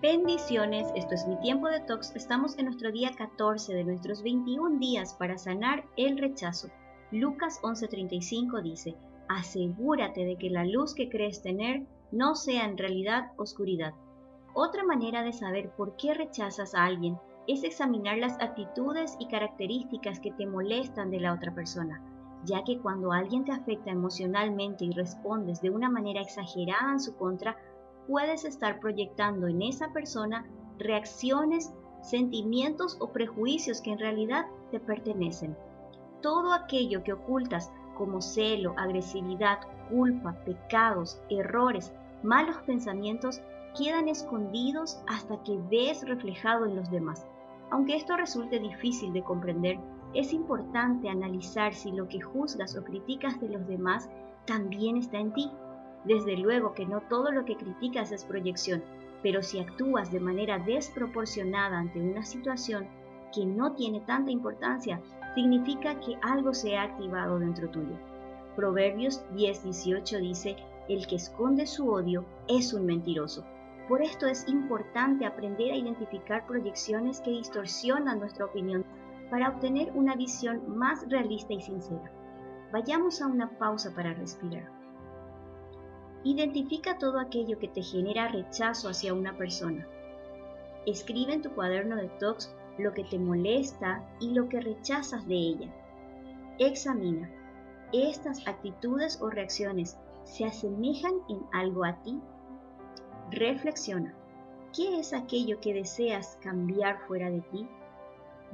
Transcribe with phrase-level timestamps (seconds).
[0.00, 2.14] Bendiciones, esto es mi tiempo de tox.
[2.14, 6.68] Estamos en nuestro día 14 de nuestros 21 días para sanar el rechazo.
[7.10, 8.94] Lucas 11:35 dice,
[9.28, 13.92] asegúrate de que la luz que crees tener no sea en realidad oscuridad.
[14.54, 17.18] Otra manera de saber por qué rechazas a alguien
[17.48, 22.00] es examinar las actitudes y características que te molestan de la otra persona,
[22.44, 27.16] ya que cuando alguien te afecta emocionalmente y respondes de una manera exagerada en su
[27.16, 27.56] contra,
[28.08, 30.46] puedes estar proyectando en esa persona
[30.78, 31.72] reacciones,
[32.02, 35.56] sentimientos o prejuicios que en realidad te pertenecen.
[36.22, 39.58] Todo aquello que ocultas como celo, agresividad,
[39.90, 41.92] culpa, pecados, errores,
[42.22, 43.40] malos pensamientos,
[43.76, 47.26] quedan escondidos hasta que ves reflejado en los demás.
[47.70, 49.78] Aunque esto resulte difícil de comprender,
[50.14, 54.08] es importante analizar si lo que juzgas o criticas de los demás
[54.46, 55.50] también está en ti
[56.04, 58.82] desde luego que no todo lo que criticas es proyección,
[59.22, 62.86] pero si actúas de manera desproporcionada ante una situación
[63.34, 65.00] que no tiene tanta importancia,
[65.34, 67.98] significa que algo se ha activado dentro tuyo.
[68.56, 70.56] Proverbios 10:18 dice,
[70.88, 73.44] el que esconde su odio es un mentiroso.
[73.88, 78.84] Por esto es importante aprender a identificar proyecciones que distorsionan nuestra opinión
[79.30, 82.10] para obtener una visión más realista y sincera.
[82.72, 84.77] Vayamos a una pausa para respirar.
[86.24, 89.86] Identifica todo aquello que te genera rechazo hacia una persona.
[90.86, 95.34] Escribe en tu cuaderno de talks lo que te molesta y lo que rechazas de
[95.34, 95.68] ella.
[96.58, 97.30] Examina.
[97.92, 102.20] ¿Estas actitudes o reacciones se asemejan en algo a ti?
[103.30, 104.14] Reflexiona.
[104.74, 107.68] ¿Qué es aquello que deseas cambiar fuera de ti?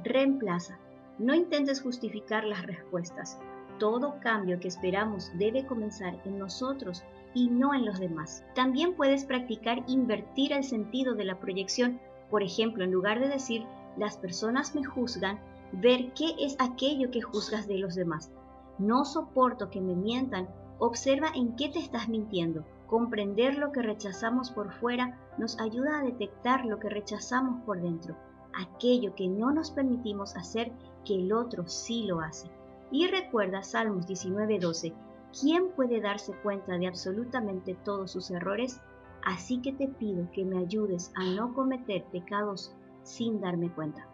[0.03, 0.79] Reemplaza.
[1.17, 3.39] No intentes justificar las respuestas.
[3.79, 8.43] Todo cambio que esperamos debe comenzar en nosotros y no en los demás.
[8.55, 11.99] También puedes practicar invertir el sentido de la proyección.
[12.29, 13.65] Por ejemplo, en lugar de decir
[13.97, 15.39] las personas me juzgan,
[15.73, 18.31] ver qué es aquello que juzgas de los demás.
[18.77, 20.47] No soporto que me mientan.
[20.79, 22.65] Observa en qué te estás mintiendo.
[22.87, 28.15] Comprender lo que rechazamos por fuera nos ayuda a detectar lo que rechazamos por dentro,
[28.53, 30.71] aquello que no nos permitimos hacer
[31.03, 32.49] que el otro sí lo hace.
[32.91, 34.93] Y recuerda Salmos 19:12,
[35.39, 38.81] ¿quién puede darse cuenta de absolutamente todos sus errores?
[39.23, 44.07] Así que te pido que me ayudes a no cometer pecados sin darme cuenta.